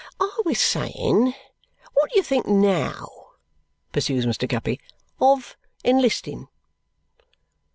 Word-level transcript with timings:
"I 0.19 0.31
was 0.45 0.59
saying, 0.59 1.35
what 1.93 2.09
do 2.09 2.15
you 2.15 2.23
think 2.23 2.47
NOW," 2.47 3.07
pursues 3.91 4.25
Mr. 4.25 4.47
Guppy, 4.47 4.79
"of 5.19 5.55
enlisting?" 5.85 6.47